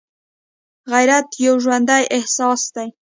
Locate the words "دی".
2.75-2.87